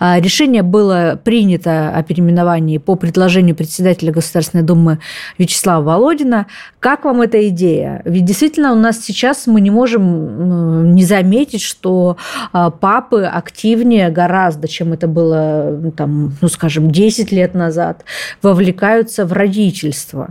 А, 0.00 0.18
решение 0.18 0.62
было 0.62 1.20
принято 1.22 1.90
о 1.90 2.02
переименовании 2.02 2.78
по 2.78 2.96
предложению 2.96 3.54
председателя 3.54 4.12
Государственной 4.12 4.64
Думы 4.64 4.98
Вячеслава 5.38 5.84
Володина. 5.84 6.46
Как 6.80 7.04
вам 7.04 7.22
эта 7.22 7.48
идея? 7.48 8.02
Ведь 8.04 8.24
действительно 8.24 8.72
у 8.72 8.76
нас 8.76 9.00
сейчас 9.00 9.46
мы 9.46 9.60
не 9.60 9.70
можем 9.70 10.94
не 10.94 11.04
заметить, 11.04 11.62
что 11.62 12.16
а, 12.52 12.55
папы 12.80 13.24
активнее 13.24 14.10
гораздо, 14.10 14.68
чем 14.68 14.92
это 14.92 15.08
было, 15.08 15.92
там, 15.96 16.32
ну, 16.40 16.48
скажем, 16.48 16.90
10 16.90 17.32
лет 17.32 17.54
назад, 17.54 18.04
вовлекаются 18.42 19.26
в 19.26 19.32
родительство. 19.32 20.28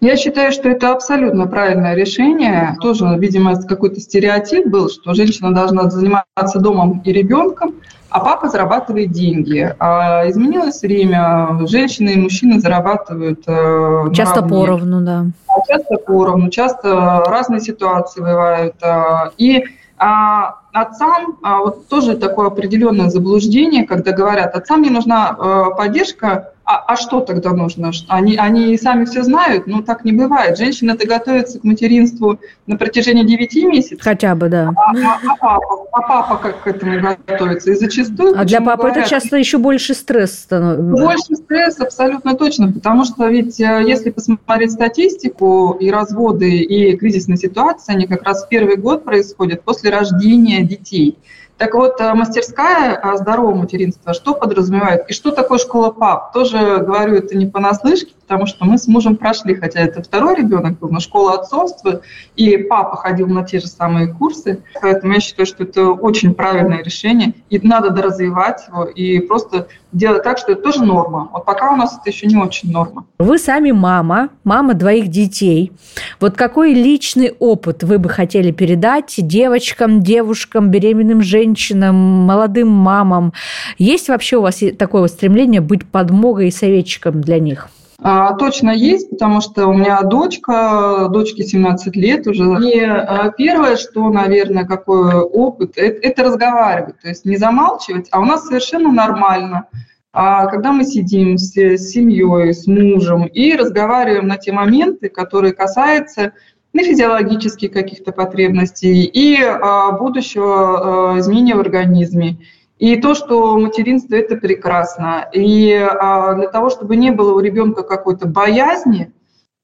Я 0.00 0.16
считаю, 0.16 0.52
что 0.52 0.68
это 0.68 0.92
абсолютно 0.92 1.46
правильное 1.46 1.94
решение. 1.94 2.76
Тоже, 2.82 3.06
видимо, 3.18 3.60
какой-то 3.62 4.00
стереотип 4.00 4.66
был, 4.66 4.90
что 4.90 5.14
женщина 5.14 5.54
должна 5.54 5.88
заниматься 5.88 6.58
домом 6.58 7.00
и 7.06 7.12
ребенком, 7.12 7.76
а 8.10 8.20
папа 8.20 8.48
зарабатывает 8.48 9.12
деньги. 9.12 9.74
А 9.78 10.28
изменилось 10.28 10.82
время, 10.82 11.66
женщины 11.66 12.10
и 12.10 12.18
мужчины 12.18 12.60
зарабатывают 12.60 13.44
э, 13.46 14.12
часто 14.12 14.42
наравне. 14.42 14.60
поровну, 14.60 15.00
да. 15.00 15.24
Часто 15.66 15.96
поровну, 15.96 16.50
часто 16.50 17.22
разные 17.26 17.60
ситуации 17.60 18.20
бывают. 18.20 18.74
Э, 18.82 19.30
и 19.38 19.64
а 19.96 20.56
отцам 20.74 21.38
а, 21.42 21.60
вот 21.60 21.88
тоже 21.88 22.16
такое 22.16 22.48
определенное 22.48 23.08
заблуждение, 23.08 23.86
когда 23.86 24.10
говорят, 24.10 24.56
отцам 24.56 24.82
не 24.82 24.90
нужна 24.90 25.36
э, 25.38 25.76
поддержка, 25.76 26.53
а, 26.66 26.76
а 26.92 26.96
что 26.96 27.20
тогда 27.20 27.52
нужно? 27.52 27.90
Они, 28.08 28.36
они 28.36 28.76
сами 28.78 29.04
все 29.04 29.22
знают, 29.22 29.66
но 29.66 29.82
так 29.82 30.04
не 30.04 30.12
бывает. 30.12 30.56
Женщина-то 30.56 31.06
готовится 31.06 31.60
к 31.60 31.64
материнству 31.64 32.38
на 32.66 32.78
протяжении 32.78 33.22
9 33.22 33.54
месяцев. 33.66 33.98
Хотя 34.00 34.34
бы, 34.34 34.48
да. 34.48 34.70
А, 34.74 34.92
а, 34.92 35.18
а, 35.22 35.36
папа, 35.36 35.86
а 35.92 36.00
папа 36.00 36.36
как 36.36 36.62
к 36.62 36.66
этому 36.66 37.00
готовится? 37.26 37.70
И 37.70 37.74
зачастую... 37.74 38.38
А 38.38 38.44
для 38.44 38.62
папы 38.62 38.84
говорят, 38.84 38.98
это 38.98 39.10
часто 39.10 39.36
еще 39.36 39.58
больше 39.58 39.92
стресс 39.92 40.38
становится. 40.38 41.04
Больше 41.04 41.36
стресс, 41.36 41.80
абсолютно 41.80 42.34
точно, 42.34 42.72
потому 42.72 43.04
что 43.04 43.28
ведь 43.28 43.60
э, 43.60 43.82
если 43.86 44.08
посмотреть 44.08 44.72
статистику 44.72 45.76
и 45.78 45.90
разводы, 45.90 46.50
и 46.50 46.96
кризисные 46.96 47.36
ситуации, 47.36 47.94
они 47.94 48.06
как 48.06 48.22
раз 48.22 48.44
в 48.44 48.48
первый 48.48 48.76
год 48.76 49.04
происходят 49.04 49.62
после 49.64 49.90
рождения 49.90 50.62
детей. 50.62 51.18
Так 51.56 51.74
вот, 51.74 52.00
э, 52.00 52.14
мастерская 52.14 53.00
здорового 53.16 53.54
материнства, 53.54 54.12
что 54.12 54.34
подразумевает? 54.34 55.08
И 55.08 55.12
что 55.12 55.30
такое 55.30 55.58
школа 55.58 55.90
ПАП? 55.90 56.32
Тоже 56.32 56.78
говорю 56.78 57.16
это 57.16 57.36
не 57.36 57.46
понаслышке, 57.46 58.12
потому 58.24 58.46
что 58.46 58.64
мы 58.64 58.78
с 58.78 58.88
мужем 58.88 59.16
прошли, 59.16 59.54
хотя 59.54 59.80
это 59.80 60.02
второй 60.02 60.36
ребенок 60.36 60.78
был, 60.78 60.88
на 60.88 61.00
школу 61.00 61.28
отцовства, 61.28 62.00
и 62.36 62.56
папа 62.56 62.96
ходил 62.96 63.26
на 63.28 63.44
те 63.44 63.60
же 63.60 63.66
самые 63.66 64.08
курсы. 64.08 64.62
Поэтому 64.80 65.12
я 65.12 65.20
считаю, 65.20 65.46
что 65.46 65.64
это 65.64 65.90
очень 65.90 66.34
правильное 66.34 66.82
решение, 66.82 67.34
и 67.50 67.58
надо 67.66 67.90
доразвивать 67.90 68.66
его, 68.68 68.84
и 68.84 69.20
просто 69.20 69.68
делать 69.92 70.22
так, 70.22 70.38
что 70.38 70.52
это 70.52 70.62
тоже 70.62 70.84
норма. 70.84 71.28
Вот 71.32 71.44
пока 71.44 71.72
у 71.72 71.76
нас 71.76 71.96
это 71.98 72.10
еще 72.10 72.26
не 72.26 72.36
очень 72.36 72.72
норма. 72.72 73.06
Вы 73.18 73.38
сами 73.38 73.70
мама, 73.70 74.30
мама 74.42 74.74
двоих 74.74 75.08
детей. 75.08 75.72
Вот 76.18 76.34
какой 76.34 76.74
личный 76.74 77.32
опыт 77.38 77.84
вы 77.84 77.98
бы 77.98 78.08
хотели 78.08 78.50
передать 78.50 79.14
девочкам, 79.18 80.02
девушкам, 80.02 80.70
беременным 80.70 81.22
женщинам, 81.22 81.94
молодым 81.94 82.68
мамам? 82.68 83.32
Есть 83.78 84.08
вообще 84.08 84.38
у 84.38 84.42
вас 84.42 84.60
такое 84.78 85.06
стремление 85.08 85.60
быть 85.60 85.86
подмогой 85.86 86.48
и 86.48 86.50
советчиком 86.50 87.20
для 87.20 87.38
них? 87.38 87.68
А, 88.06 88.34
точно 88.34 88.68
есть, 88.68 89.08
потому 89.08 89.40
что 89.40 89.66
у 89.66 89.72
меня 89.72 90.02
дочка, 90.02 91.08
дочке 91.10 91.42
17 91.42 91.96
лет 91.96 92.26
уже. 92.26 92.44
И 92.62 92.78
а, 92.78 93.30
первое, 93.30 93.76
что, 93.76 94.10
наверное, 94.10 94.66
какой 94.66 95.14
опыт, 95.14 95.78
это, 95.78 96.06
это 96.06 96.24
разговаривать, 96.24 97.00
то 97.00 97.08
есть 97.08 97.24
не 97.24 97.38
замалчивать, 97.38 98.08
а 98.10 98.20
у 98.20 98.26
нас 98.26 98.46
совершенно 98.46 98.92
нормально. 98.92 99.68
А 100.12 100.44
когда 100.48 100.70
мы 100.70 100.84
сидим 100.84 101.38
с, 101.38 101.56
с 101.56 101.92
семьей, 101.92 102.52
с 102.52 102.66
мужем 102.66 103.24
и 103.24 103.56
разговариваем 103.56 104.28
на 104.28 104.36
те 104.36 104.52
моменты, 104.52 105.08
которые 105.08 105.54
касаются 105.54 106.34
на 106.74 106.82
физиологических 106.82 107.72
каких-то 107.72 108.12
потребностей 108.12 109.04
и 109.04 109.42
а, 109.42 109.92
будущего 109.92 111.14
а, 111.14 111.18
изменения 111.20 111.54
в 111.54 111.60
организме. 111.60 112.36
И 112.78 112.96
то, 112.96 113.14
что 113.14 113.56
материнство– 113.56 114.14
это 114.16 114.36
прекрасно. 114.36 115.28
И 115.32 115.72
а, 115.72 116.34
для 116.34 116.48
того, 116.48 116.70
чтобы 116.70 116.96
не 116.96 117.12
было 117.12 117.34
у 117.34 117.40
ребенка 117.40 117.82
какой-то 117.82 118.26
боязни, 118.26 119.12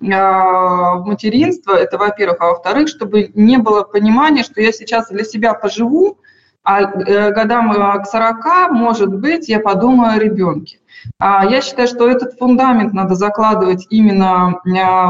а, 0.00 0.96
материнства, 1.00 1.72
это 1.72 1.98
во-первых, 1.98 2.38
а 2.40 2.46
во-вторых, 2.46 2.88
чтобы 2.88 3.30
не 3.34 3.58
было 3.58 3.82
понимания, 3.82 4.44
что 4.44 4.60
я 4.60 4.72
сейчас 4.72 5.08
для 5.08 5.24
себя 5.24 5.54
поживу, 5.54 6.18
а 6.62 6.82
э, 6.82 7.32
годам 7.32 7.72
к 7.72 8.06
40, 8.06 8.70
может 8.72 9.14
быть, 9.14 9.48
я 9.48 9.60
подумаю 9.60 10.12
о 10.12 10.18
ребенке. 10.18 10.78
Я 11.18 11.62
считаю, 11.62 11.88
что 11.88 12.06
этот 12.06 12.38
фундамент 12.38 12.92
надо 12.92 13.14
закладывать 13.14 13.86
именно, 13.88 14.60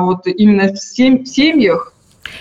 вот, 0.02 0.28
именно 0.28 0.72
в 0.72 0.78
семьях, 0.78 1.92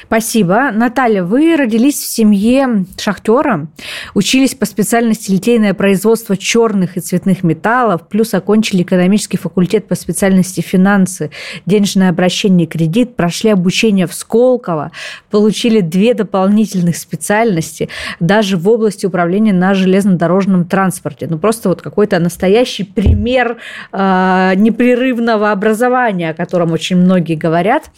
Спасибо. 0.06 0.72
Наталья, 0.72 1.24
вы 1.24 1.56
родились 1.56 1.96
в 1.96 2.06
семье 2.06 2.86
шахтера, 2.98 3.68
учились 4.14 4.56
по 4.56 4.66
специальности 4.66 5.32
литейное 5.32 5.74
производство 5.74 6.36
черных 6.38 6.98
и 6.98 7.00
цветных 7.00 7.44
металлов, 7.44 8.08
плюс 8.08 8.34
окончили 8.34 8.84
экономический 8.84 9.38
факультет 9.38 9.88
по 9.88 9.96
специальности 9.96 10.62
финансы, 10.62 11.32
денежное 11.66 12.10
обращение 12.10 12.66
и 12.66 12.70
кредит, 12.70 13.16
прошли 13.16 13.52
обучение 13.52 14.08
в 14.08 14.14
Сколково, 14.14 14.92
получили 15.30 15.82
две 15.82 16.14
дополнительных 16.14 16.98
специальности, 16.98 17.90
даже 18.20 18.58
в 18.58 18.68
области 18.68 19.06
управления 19.06 19.54
на 19.54 19.74
железнодорожном 19.74 20.66
транспорте. 20.66 21.28
Ну, 21.30 21.38
просто 21.38 21.70
вот 21.70 21.82
какой-то 21.82 22.20
настоящий 22.20 22.84
пример 22.84 23.58
э, 23.92 24.54
непрерывного 24.56 25.52
образования, 25.52 26.32
о 26.32 26.34
котором 26.34 26.72
очень 26.72 26.98
многие 26.98 27.36
говорят 27.36 27.90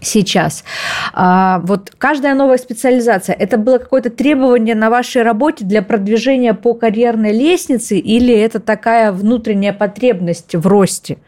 сейчас. 0.00 0.64
А, 1.12 1.60
вот 1.60 1.92
каждая 1.98 2.34
новая 2.34 2.58
специализация, 2.58 3.34
это 3.34 3.58
было 3.58 3.78
какое-то 3.78 4.10
требование 4.10 4.74
на 4.74 4.90
вашей 4.90 5.22
работе 5.22 5.64
для 5.64 5.82
продвижения 5.82 6.54
по 6.54 6.74
карьерной 6.74 7.32
лестнице 7.32 7.98
или 7.98 8.34
это 8.34 8.60
такая 8.60 9.12
внутренняя 9.12 9.72
потребность 9.72 10.54
в 10.54 10.66
росте? 10.66 11.18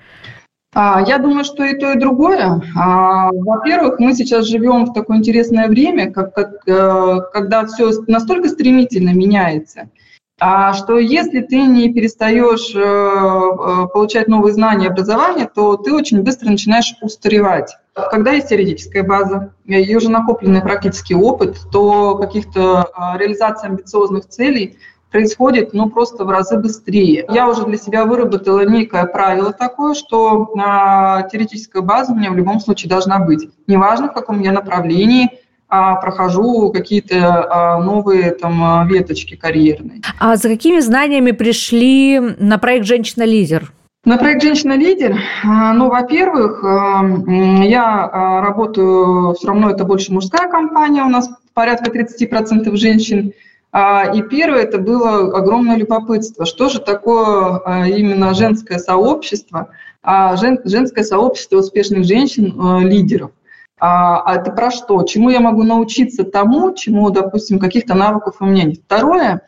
А, 0.75 1.03
я 1.07 1.19
думаю, 1.19 1.45
что 1.45 1.65
и 1.65 1.79
то, 1.79 1.93
и 1.93 1.99
другое. 1.99 2.63
А, 2.77 3.31
во-первых, 3.33 3.99
мы 3.99 4.15
сейчас 4.15 4.47
живем 4.47 4.87
в 4.87 4.93
такое 4.93 5.19
интересное 5.19 5.69
время, 5.69 6.11
как, 6.11 6.35
как, 6.35 6.67
э, 6.67 7.19
когда 7.33 7.67
все 7.67 7.91
настолько 8.07 8.49
стремительно 8.49 9.11
меняется– 9.15 9.89
что 10.75 10.99
если 10.99 11.41
ты 11.41 11.63
не 11.63 11.93
перестаешь 11.93 12.75
э, 12.75 12.81
э, 12.81 13.87
получать 13.93 14.27
новые 14.29 14.53
знания 14.53 14.87
и 14.87 14.89
образование, 14.89 15.49
то 15.53 15.77
ты 15.77 15.93
очень 15.93 16.23
быстро 16.23 16.51
начинаешь 16.51 16.95
устаревать. 17.01 17.77
Когда 17.95 18.33
есть 18.33 18.49
теоретическая 18.49 19.03
база 19.03 19.55
и 19.67 19.97
уже 19.97 20.11
накопленный 20.11 20.63
практический 20.63 21.15
опыт, 21.15 21.59
то 21.71 22.17
каких-то 22.17 22.91
э, 22.95 23.19
реализаций 23.19 23.69
амбициозных 23.69 24.27
целей 24.29 24.79
происходит 25.11 25.75
ну, 25.75 25.91
просто 25.91 26.25
в 26.25 26.31
разы 26.31 26.59
быстрее. 26.59 27.27
Я 27.29 27.49
уже 27.49 27.65
для 27.67 27.77
себя 27.77 28.07
выработала 28.07 28.65
некое 28.65 29.05
правило 29.05 29.53
такое, 29.53 29.93
что 29.95 30.53
э, 30.55 31.29
теоретическая 31.31 31.83
база 31.83 32.13
у 32.13 32.17
меня 32.17 32.31
в 32.31 32.37
любом 32.37 32.61
случае 32.61 32.89
должна 32.89 33.19
быть. 33.19 33.51
Неважно, 33.67 34.09
в 34.09 34.15
каком 34.15 34.41
я 34.41 34.53
направлении– 34.53 35.31
а, 35.75 35.97
прохожу 35.97 36.71
какие-то 36.71 37.47
а, 37.51 37.79
новые 37.79 38.33
там 38.33 38.63
а, 38.63 38.85
веточки 38.87 39.37
карьерные. 39.37 40.03
А 40.21 40.37
за 40.37 40.51
какими 40.51 40.81
знаниями 40.81 41.31
пришли 41.31 42.21
на 42.21 42.59
проект 42.59 42.85
«Женщина-лидер»? 42.85 43.73
На 44.05 44.19
проект 44.19 44.43
«Женщина-лидер», 44.43 45.17
ну, 45.45 45.89
во-первых, 45.89 46.65
я 46.65 48.41
работаю, 48.43 49.35
все 49.35 49.47
равно 49.47 49.71
это 49.71 49.85
больше 49.85 50.13
мужская 50.13 50.51
компания, 50.51 51.05
у 51.05 51.09
нас 51.09 51.31
порядка 51.55 51.93
30% 51.97 52.75
женщин, 52.75 53.33
и 53.73 54.23
первое, 54.29 54.63
это 54.63 54.79
было 54.79 55.39
огромное 55.39 55.77
любопытство. 55.77 56.47
Что 56.47 56.69
же 56.69 56.81
такое 56.81 57.87
именно 57.87 58.35
женское 58.35 58.81
сообщество, 58.81 59.69
женское 60.05 61.05
сообщество 61.05 61.59
успешных 61.59 62.05
женщин-лидеров? 62.05 63.31
А, 63.79 64.21
а 64.23 64.37
это 64.37 64.51
про 64.51 64.73
что? 64.73 65.03
Чему 65.05 65.31
я 65.31 65.39
могу 65.39 65.63
научиться 65.63 66.25
тому, 66.25 66.75
чему, 66.75 67.11
допустим, 67.11 67.61
каких-то 67.61 67.95
навыков 67.95 68.37
у 68.41 68.47
меня 68.47 68.65
нет. 68.65 68.81
Второе, 68.85 69.43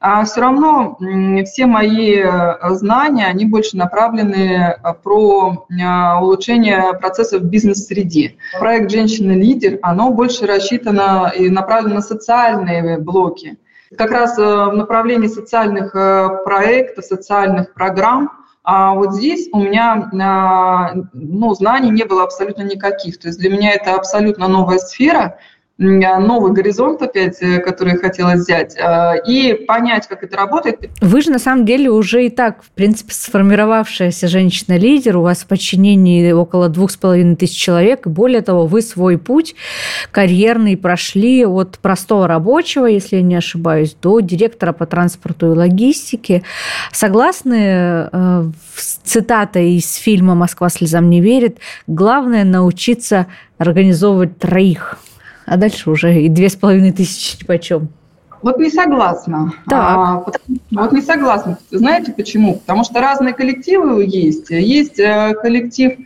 а 0.00 0.24
все 0.24 0.40
равно 0.40 0.96
все 1.44 1.66
мои 1.66 2.20
э, 2.20 2.74
знания, 2.74 3.26
они 3.26 3.46
больше 3.46 3.76
направлены 3.76 4.76
э, 4.80 4.94
про 5.02 5.66
э, 5.68 6.20
улучшение 6.20 6.92
процессов 7.00 7.42
в 7.42 7.46
бизнес-среде. 7.46 8.36
Проект 8.60 8.92
«Женщина-лидер», 8.92 9.80
оно 9.82 10.10
больше 10.12 10.46
рассчитано 10.46 11.32
и 11.36 11.50
направлено 11.50 11.96
на 11.96 12.02
социальные 12.02 12.98
блоки. 12.98 13.58
Как 13.96 14.10
раз 14.10 14.36
в 14.36 14.72
направлении 14.72 15.28
социальных 15.28 15.92
проектов, 16.44 17.04
социальных 17.04 17.72
программ– 17.72 18.30
а 18.70 18.92
вот 18.92 19.14
здесь 19.14 19.48
у 19.52 19.60
меня 19.60 20.10
ну, 20.12 21.54
знаний 21.54 21.88
не 21.88 22.04
было 22.04 22.24
абсолютно 22.24 22.64
никаких. 22.64 23.18
То 23.18 23.28
есть 23.28 23.40
для 23.40 23.48
меня 23.48 23.72
это 23.72 23.94
абсолютно 23.94 24.46
новая 24.46 24.76
сфера, 24.76 25.38
новый 25.78 26.52
горизонт 26.52 27.00
опять, 27.02 27.40
э, 27.40 27.60
который 27.60 27.92
я 27.92 27.98
хотела 27.98 28.32
взять, 28.32 28.76
э, 28.76 29.22
и 29.26 29.54
понять, 29.54 30.08
как 30.08 30.24
это 30.24 30.36
работает. 30.36 30.90
Вы 31.00 31.20
же 31.22 31.30
на 31.30 31.38
самом 31.38 31.64
деле 31.64 31.88
уже 31.90 32.26
и 32.26 32.30
так, 32.30 32.64
в 32.64 32.70
принципе, 32.70 33.12
сформировавшаяся 33.12 34.26
женщина-лидер, 34.26 35.16
у 35.16 35.22
вас 35.22 35.44
в 35.44 35.46
подчинении 35.46 36.32
около 36.32 36.68
двух 36.68 36.90
с 36.90 36.96
половиной 36.96 37.36
тысяч 37.36 37.56
человек, 37.56 38.06
и 38.06 38.08
более 38.08 38.40
того, 38.42 38.66
вы 38.66 38.82
свой 38.82 39.18
путь 39.18 39.54
карьерный 40.10 40.76
прошли 40.76 41.46
от 41.46 41.78
простого 41.78 42.26
рабочего, 42.26 42.86
если 42.86 43.16
я 43.16 43.22
не 43.22 43.36
ошибаюсь, 43.36 43.94
до 44.02 44.18
директора 44.18 44.72
по 44.72 44.84
транспорту 44.84 45.52
и 45.52 45.56
логистике. 45.56 46.42
Согласны 46.90 48.08
э, 48.10 48.44
с 48.74 48.96
цитатой 49.04 49.74
из 49.74 49.94
фильма 49.94 50.34
«Москва 50.34 50.70
слезам 50.70 51.08
не 51.08 51.20
верит», 51.20 51.58
главное 51.86 52.42
научиться 52.42 53.26
организовывать 53.58 54.38
троих 54.38 54.98
а 55.50 55.56
дальше 55.56 55.90
уже 55.90 56.22
и 56.22 56.28
две 56.28 56.48
с 56.48 56.56
половиной 56.56 56.92
тысячи 56.92 57.44
почем. 57.46 57.88
Вот 58.42 58.58
не 58.58 58.70
согласна. 58.70 59.52
Так. 59.68 59.96
А, 59.96 60.24
вот 60.70 60.92
не 60.92 61.02
согласна. 61.02 61.58
Знаете 61.70 62.12
почему? 62.12 62.54
Потому 62.54 62.84
что 62.84 63.00
разные 63.00 63.34
коллективы 63.34 64.04
есть. 64.06 64.50
Есть 64.50 65.00
э, 65.00 65.34
коллектив 65.42 65.98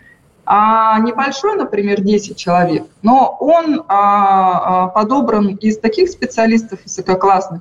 а, 0.45 0.99
небольшой, 0.99 1.57
например, 1.57 2.01
10 2.01 2.37
человек, 2.37 2.85
но 3.03 3.37
он 3.39 3.85
а, 3.87 4.85
а, 4.85 4.87
подобран 4.89 5.55
из 5.55 5.79
таких 5.79 6.09
специалистов 6.09 6.81
высококлассных, 6.85 7.61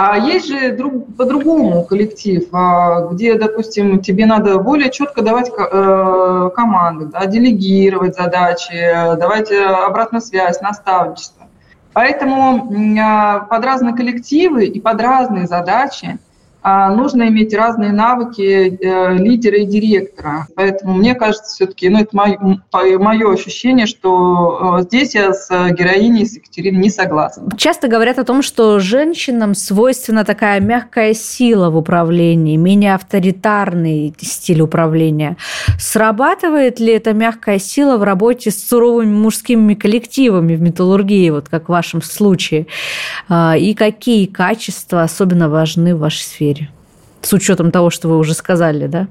а 0.00 0.16
есть 0.16 0.46
же 0.46 0.76
друг, 0.76 1.16
по-другому 1.16 1.82
коллектив, 1.82 2.48
а, 2.52 3.08
где, 3.08 3.34
допустим, 3.34 3.98
тебе 4.00 4.26
надо 4.26 4.58
более 4.60 4.92
четко 4.92 5.22
давать 5.22 5.50
э, 5.50 6.50
команды, 6.54 7.06
да, 7.06 7.26
делегировать 7.26 8.14
задачи, 8.14 8.70
давать 9.16 9.50
э, 9.50 9.60
обратную 9.60 10.22
связь, 10.22 10.60
наставничество. 10.60 11.48
Поэтому 11.94 12.72
а, 13.02 13.40
под 13.40 13.64
разные 13.64 13.92
коллективы 13.92 14.66
и 14.66 14.78
под 14.78 15.00
разные 15.00 15.48
задачи 15.48 16.20
нужно 16.62 17.28
иметь 17.28 17.54
разные 17.54 17.92
навыки 17.92 18.78
э, 18.80 19.16
лидера 19.16 19.58
и 19.58 19.66
директора. 19.66 20.46
Поэтому 20.54 20.94
мне 20.94 21.14
кажется, 21.14 21.54
все-таки, 21.54 21.88
ну, 21.88 22.00
это 22.00 22.10
мое, 22.12 22.98
мое 22.98 23.32
ощущение, 23.32 23.86
что 23.86 24.78
э, 24.80 24.82
здесь 24.82 25.14
я 25.14 25.32
с 25.32 25.48
героиней, 25.70 26.26
с 26.26 26.36
Екатериной 26.36 26.80
не 26.80 26.90
согласна. 26.90 27.48
Часто 27.56 27.88
говорят 27.88 28.18
о 28.18 28.24
том, 28.24 28.42
что 28.42 28.78
женщинам 28.80 29.54
свойственна 29.54 30.24
такая 30.24 30.60
мягкая 30.60 31.14
сила 31.14 31.70
в 31.70 31.76
управлении, 31.76 32.56
менее 32.56 32.94
авторитарный 32.94 34.14
стиль 34.20 34.60
управления. 34.60 35.36
Срабатывает 35.78 36.80
ли 36.80 36.92
эта 36.92 37.12
мягкая 37.12 37.58
сила 37.58 37.96
в 37.96 38.02
работе 38.02 38.50
с 38.50 38.68
суровыми 38.68 39.14
мужскими 39.14 39.74
коллективами 39.74 40.56
в 40.56 40.62
металлургии, 40.62 41.30
вот 41.30 41.48
как 41.48 41.66
в 41.66 41.68
вашем 41.68 42.02
случае? 42.02 42.66
А, 43.28 43.56
и 43.56 43.74
какие 43.74 44.26
качества 44.26 45.02
особенно 45.02 45.48
важны 45.48 45.94
в 45.94 46.00
вашей 46.00 46.22
сфере? 46.22 46.57
С 47.22 47.32
учетом 47.32 47.70
того, 47.70 47.90
что 47.90 48.08
вы 48.08 48.18
уже 48.18 48.34
сказали, 48.34 48.86
да? 48.86 49.08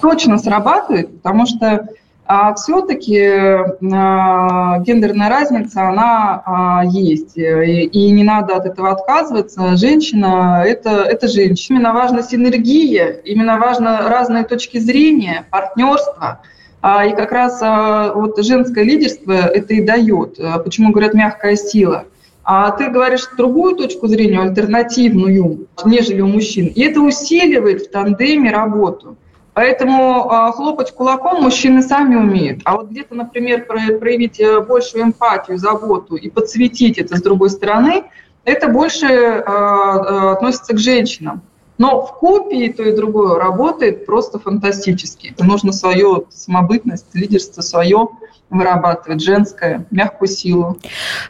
Точно 0.00 0.38
срабатывает, 0.38 1.22
потому 1.22 1.46
что 1.46 1.88
а 2.28 2.54
все-таки 2.54 3.20
а, 3.24 4.80
гендерная 4.80 5.28
разница, 5.28 5.88
она 5.88 6.42
а, 6.44 6.84
есть, 6.84 7.36
и, 7.36 7.84
и 7.84 8.10
не 8.10 8.24
надо 8.24 8.56
от 8.56 8.66
этого 8.66 8.90
отказываться. 8.90 9.76
Женщина 9.76 10.64
это,– 10.66 10.90
это 11.08 11.28
женщина. 11.28 11.76
Именно 11.76 11.92
важна 11.92 12.22
синергия, 12.22 13.20
именно 13.24 13.58
важно 13.58 14.08
разные 14.08 14.44
точки 14.44 14.78
зрения, 14.78 15.46
партнерство. 15.52 16.40
А, 16.82 17.06
и 17.06 17.14
как 17.14 17.30
раз 17.30 17.60
а, 17.62 18.12
вот 18.12 18.44
женское 18.44 18.82
лидерство 18.82 19.32
это 19.32 19.74
и 19.74 19.80
дает. 19.80 20.36
Почему 20.64 20.90
говорят 20.90 21.14
мягкая 21.14 21.54
сила– 21.54 22.06
а 22.48 22.70
ты 22.70 22.90
говоришь 22.90 23.28
другую 23.36 23.74
точку 23.74 24.06
зрения, 24.06 24.40
альтернативную, 24.40 25.66
нежели 25.84 26.20
у 26.20 26.28
мужчин. 26.28 26.68
И 26.68 26.80
это 26.80 27.00
усиливает 27.00 27.82
в 27.82 27.90
тандеме 27.90 28.52
работу. 28.52 29.16
Поэтому 29.52 30.30
а, 30.30 30.52
хлопать 30.52 30.92
кулаком 30.92 31.42
мужчины 31.42 31.82
сами 31.82 32.14
умеют. 32.14 32.60
А 32.64 32.76
вот 32.76 32.90
где-то, 32.90 33.16
например, 33.16 33.66
проявить 33.66 34.38
э, 34.38 34.60
большую 34.60 35.04
эмпатию, 35.04 35.58
заботу 35.58 36.14
и 36.14 36.30
подсветить 36.30 36.98
это 36.98 37.16
с 37.16 37.22
другой 37.22 37.50
стороны, 37.50 38.04
это 38.44 38.68
больше 38.68 39.06
а, 39.06 39.42
а, 39.48 40.32
относится 40.34 40.72
к 40.72 40.78
женщинам. 40.78 41.42
Но 41.78 42.06
в 42.06 42.14
копии 42.14 42.68
то 42.68 42.82
и 42.82 42.96
другое 42.96 43.38
работает 43.38 44.06
просто 44.06 44.38
фантастически. 44.38 45.34
Нужно 45.38 45.72
свою 45.72 46.26
самобытность, 46.30 47.06
лидерство 47.14 47.62
свое 47.62 48.08
вырабатывать 48.48 49.22
женское, 49.22 49.86
мягкую 49.90 50.28
силу. 50.28 50.78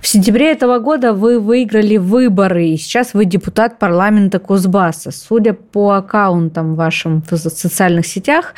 В 0.01 0.07
сентябре 0.07 0.53
этого 0.53 0.79
года 0.79 1.15
вы 1.15 1.41
выиграли 1.41 1.97
выборы, 1.97 2.69
и 2.69 2.77
сейчас 2.77 3.15
вы 3.15 3.25
депутат 3.25 3.79
парламента 3.79 4.39
Кузбасса. 4.39 5.11
Судя 5.11 5.55
по 5.55 5.93
аккаунтам 5.93 6.75
вашим 6.75 7.23
в 7.29 7.37
социальных 7.37 8.07
сетях, 8.07 8.55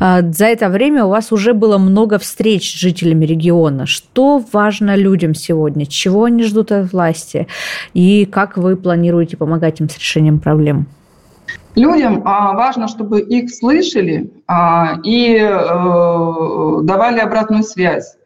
а, 0.00 0.22
за 0.22 0.46
это 0.46 0.68
время 0.68 1.04
у 1.04 1.10
вас 1.10 1.30
уже 1.30 1.54
было 1.54 1.78
много 1.78 2.18
встреч 2.18 2.72
с 2.72 2.74
жителями 2.74 3.24
региона. 3.26 3.86
Что 3.86 4.42
важно 4.52 4.96
людям 4.96 5.34
сегодня? 5.34 5.86
Чего 5.86 6.24
они 6.24 6.42
ждут 6.42 6.72
от 6.72 6.92
власти? 6.92 7.46
И 7.94 8.26
как 8.26 8.56
вы 8.56 8.76
планируете 8.76 9.36
помогать 9.36 9.80
им 9.80 9.88
с 9.88 9.96
решением 9.96 10.40
проблем? 10.40 10.88
Людям 11.76 12.22
а, 12.24 12.54
важно, 12.54 12.88
чтобы 12.88 13.20
их 13.20 13.54
слышали 13.54 14.32
а, 14.46 14.98
и 15.04 15.36
э, 15.36 16.80
давали 16.82 17.20
обратную 17.20 17.62
связь. 17.62 18.16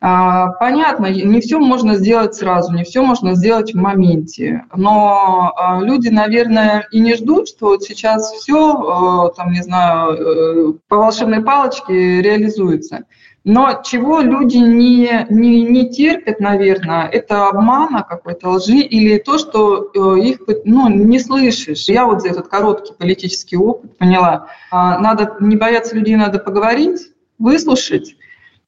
А, 0.00 0.48
понятно, 0.52 1.06
не 1.06 1.40
все 1.40 1.58
можно 1.58 1.94
сделать 1.96 2.34
сразу, 2.34 2.72
не 2.72 2.84
все 2.84 3.02
можно 3.02 3.34
сделать 3.34 3.72
в 3.72 3.76
моменте, 3.76 4.64
но 4.74 5.52
люди, 5.82 6.08
наверное, 6.08 6.86
и 6.92 7.00
не 7.00 7.14
ждут, 7.14 7.48
что 7.48 7.66
вот 7.66 7.82
сейчас 7.82 8.32
все, 8.32 9.30
э, 9.30 9.36
там, 9.36 9.50
не 9.52 9.62
знаю, 9.62 10.12
э, 10.12 10.72
по 10.88 10.98
волшебной 10.98 11.42
палочке 11.42 12.22
реализуется. 12.22 13.04
Но 13.44 13.82
чего 13.84 14.20
люди 14.20 14.56
не, 14.56 15.26
не, 15.30 15.62
не 15.62 15.90
терпят, 15.90 16.40
наверное, 16.40 17.08
это 17.08 17.48
обмана 17.48 18.02
какой-то 18.02 18.50
лжи 18.50 18.78
или 18.78 19.18
то, 19.18 19.38
что 19.38 19.90
э, 19.94 20.20
их 20.20 20.40
ну, 20.64 20.88
не 20.88 21.18
слышишь. 21.18 21.88
Я 21.88 22.04
вот 22.04 22.20
за 22.20 22.28
этот 22.28 22.48
короткий 22.48 22.92
политический 22.92 23.56
опыт 23.56 23.96
поняла. 23.96 24.48
А, 24.70 24.98
надо 24.98 25.36
не 25.40 25.56
бояться 25.56 25.96
людей, 25.96 26.16
надо 26.16 26.38
поговорить, 26.38 27.00
выслушать, 27.38 28.16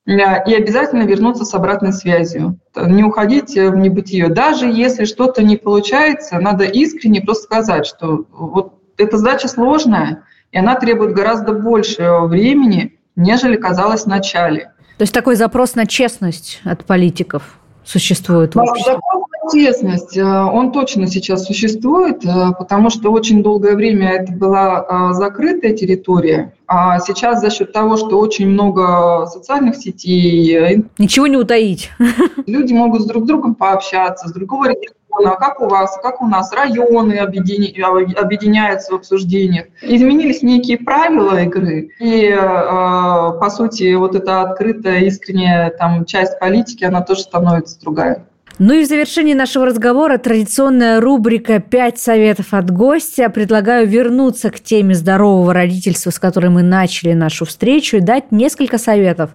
и 0.06 0.12
обязательно 0.12 1.02
вернуться 1.02 1.44
с 1.44 1.54
обратной 1.54 1.92
связью. 1.92 2.58
Не 2.74 3.04
уходить 3.04 3.54
в 3.54 3.76
небытие. 3.76 4.28
Даже 4.28 4.66
если 4.66 5.04
что-то 5.04 5.42
не 5.42 5.56
получается, 5.56 6.38
надо 6.38 6.64
искренне 6.64 7.20
просто 7.20 7.44
сказать, 7.44 7.86
что 7.86 8.24
вот 8.30 8.80
эта 8.96 9.18
задача 9.18 9.48
сложная, 9.48 10.24
и 10.52 10.58
она 10.58 10.74
требует 10.74 11.12
гораздо 11.12 11.52
больше 11.52 12.10
времени, 12.22 12.98
нежели 13.20 13.56
казалось 13.56 14.02
в 14.02 14.06
начале. 14.06 14.72
То 14.98 15.02
есть 15.02 15.14
такой 15.14 15.36
запрос 15.36 15.74
на 15.76 15.86
честность 15.86 16.60
от 16.64 16.84
политиков 16.84 17.58
существует 17.84 18.54
в 18.54 18.58
обществе? 18.58 18.92
Запрос 18.92 19.22
на 19.42 19.50
честность, 19.50 20.16
э, 20.16 20.22
он 20.22 20.72
точно 20.72 21.06
сейчас 21.06 21.44
существует, 21.44 22.24
э, 22.24 22.52
потому 22.58 22.90
что 22.90 23.10
очень 23.10 23.42
долгое 23.42 23.76
время 23.76 24.10
это 24.10 24.32
была 24.32 24.86
э, 24.88 25.14
закрытая 25.14 25.72
территория, 25.72 26.52
а 26.66 26.98
сейчас 27.00 27.40
за 27.40 27.50
счет 27.50 27.72
того, 27.72 27.96
что 27.96 28.18
очень 28.18 28.48
много 28.48 29.26
социальных 29.26 29.76
сетей... 29.76 30.84
Ничего 30.98 31.26
не 31.26 31.36
утаить. 31.36 31.90
Люди 32.46 32.72
могут 32.72 33.02
с 33.02 33.06
друг 33.06 33.26
другом 33.26 33.54
пообщаться, 33.54 34.28
с 34.28 34.32
другого 34.32 34.66
региона 34.66 34.94
а 35.12 35.36
как 35.36 35.60
у 35.60 35.68
вас, 35.68 35.98
как 36.02 36.20
у 36.22 36.26
нас 36.26 36.52
районы 36.52 37.14
объединяются 37.14 38.92
в 38.92 38.96
обсуждениях. 38.96 39.66
Изменились 39.82 40.42
некие 40.42 40.78
правила 40.78 41.40
игры, 41.42 41.90
и, 41.98 42.26
э, 42.26 42.36
по 42.36 43.50
сути, 43.50 43.94
вот 43.94 44.14
эта 44.14 44.42
открытая, 44.42 45.00
искренняя 45.00 45.70
там, 45.70 46.04
часть 46.04 46.38
политики, 46.38 46.84
она 46.84 47.02
тоже 47.02 47.22
становится 47.22 47.80
другая. 47.80 48.24
Ну 48.58 48.74
и 48.74 48.84
в 48.84 48.86
завершении 48.86 49.32
нашего 49.32 49.64
разговора 49.64 50.18
традиционная 50.18 51.00
рубрика 51.00 51.60
«Пять 51.60 51.98
советов 51.98 52.52
от 52.52 52.70
гостя». 52.70 53.30
Предлагаю 53.30 53.86
вернуться 53.86 54.50
к 54.50 54.60
теме 54.60 54.94
здорового 54.94 55.54
родительства, 55.54 56.10
с 56.10 56.18
которой 56.18 56.50
мы 56.50 56.62
начали 56.62 57.14
нашу 57.14 57.46
встречу, 57.46 57.96
и 57.96 58.00
дать 58.00 58.32
несколько 58.32 58.76
советов 58.76 59.30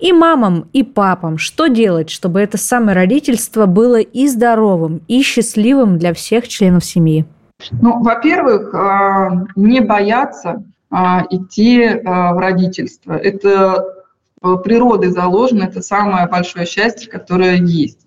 и 0.00 0.12
мамам, 0.12 0.68
и 0.72 0.82
папам, 0.82 1.38
что 1.38 1.66
делать, 1.66 2.10
чтобы 2.10 2.40
это 2.40 2.56
самое 2.58 2.96
родительство 2.96 3.66
было 3.66 4.00
и 4.00 4.26
здоровым, 4.28 5.02
и 5.08 5.22
счастливым 5.22 5.98
для 5.98 6.14
всех 6.14 6.48
членов 6.48 6.84
семьи? 6.84 7.26
Ну, 7.70 8.02
во-первых, 8.02 8.74
а, 8.74 9.46
не 9.56 9.80
бояться 9.80 10.64
а, 10.90 11.24
идти 11.30 11.84
а, 11.84 12.32
в 12.34 12.38
родительство. 12.38 13.12
Это 13.12 13.96
природой 14.64 15.10
заложено, 15.10 15.64
это 15.64 15.82
самое 15.82 16.26
большое 16.26 16.64
счастье, 16.64 17.10
которое 17.10 17.56
есть. 17.56 18.06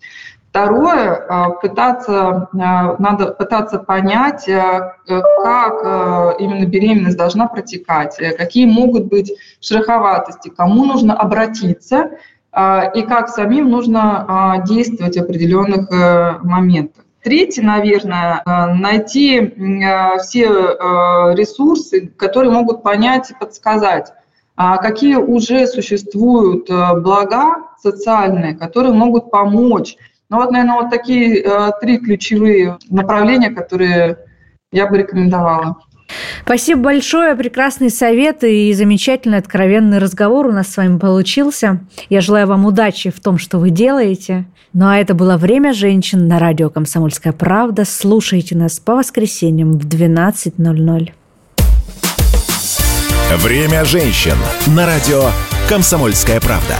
Второе, 0.53 1.25
а, 1.29 1.49
пытаться, 1.49 2.47
а, 2.53 2.95
надо 2.99 3.31
пытаться 3.31 3.79
понять, 3.79 4.47
а, 4.47 4.97
как 5.07 6.39
именно 6.39 6.65
беременность 6.67 7.17
должна 7.17 7.47
протекать, 7.47 8.17
какие 8.37 8.67
могут 8.67 9.05
быть 9.05 9.33
шероховатости, 9.61 10.49
кому 10.49 10.85
нужно 10.85 11.15
обратиться 11.15 12.11
и 12.55 13.01
как 13.01 13.29
самим 13.29 13.71
нужно 13.71 14.63
действовать 14.67 15.17
в 15.17 15.21
определенных 15.21 15.89
моментах. 16.43 17.03
Третье, 17.23 17.63
наверное, 17.63 18.43
найти 18.45 19.55
все 20.21 20.47
ресурсы, 21.33 22.07
которые 22.15 22.51
могут 22.51 22.83
понять 22.83 23.31
и 23.31 23.33
подсказать, 23.33 24.13
какие 24.55 25.15
уже 25.15 25.65
существуют 25.65 26.69
блага 26.69 27.55
социальные, 27.81 28.55
которые 28.55 28.93
могут 28.93 29.31
помочь 29.31 29.97
ну 30.34 30.39
вот, 30.39 30.50
наверное, 30.50 30.82
вот 30.82 30.89
такие 30.89 31.43
э, 31.43 31.72
три 31.80 32.00
ключевые 32.00 32.80
направления, 32.89 33.52
которые 33.52 34.17
я 34.72 34.88
бы 34.88 34.98
рекомендовала. 34.98 35.78
Спасибо 36.43 36.82
большое, 36.82 37.36
прекрасный 37.36 37.91
совет 37.91 38.43
и 38.43 38.74
замечательный 38.74 39.38
откровенный 39.38 40.00
разговор 40.00 40.48
у 40.48 40.52
нас 40.52 40.69
с 40.69 40.78
вами 40.78 40.98
получился. 40.98 41.82
Я 42.10 42.22
желаю 42.22 42.48
вам 42.48 42.65
удачи 42.65 43.12
в 43.12 43.19
том, 43.19 43.38
что 43.38 43.60
вы 43.60 43.69
делаете. 43.69 44.46
Ну 44.74 44.88
а 44.88 44.98
это 44.98 45.13
было 45.13 45.38
«Время 45.38 45.72
женщин» 45.72 46.28
на 46.28 46.39
радио 46.39 46.72
«Комсомольская 46.72 47.32
правда». 47.32 47.86
Слушайте 47.86 48.56
нас 48.56 48.80
по 48.80 48.96
воскресеньям 48.96 49.74
в 49.74 49.88
12.00. 49.88 51.12
«Время 53.38 53.86
женщин» 53.86 54.36
на 54.76 54.88
радио 54.88 55.26
«Комсомольская 55.69 56.41
правда». 56.41 56.74